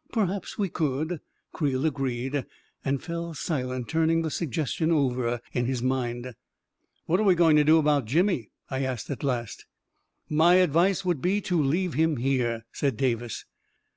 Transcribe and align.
"Perhaps 0.12 0.56
we 0.56 0.68
could," 0.68 1.18
Creel 1.52 1.84
agreed, 1.84 2.46
and 2.84 3.02
fell 3.02 3.34
si 3.34 3.64
lent, 3.64 3.88
turning 3.88 4.22
the 4.22 4.30
suggestion 4.30 4.92
over 4.92 5.40
in 5.52 5.66
his 5.66 5.82
mind. 5.82 6.36
"What 7.06 7.18
are 7.18 7.24
we 7.24 7.34
going 7.34 7.56
to 7.56 7.64
do 7.64 7.76
about 7.76 8.04
Jimmy?" 8.04 8.52
I 8.70 8.84
asked, 8.84 9.10
at 9.10 9.24
last" 9.24 9.66
My 10.28 10.54
advice 10.62 11.04
would 11.04 11.20
be 11.20 11.40
to 11.40 11.60
leave 11.60 11.94
him 11.94 12.18
here," 12.18 12.66
said 12.70 12.96
Davis. 12.96 13.46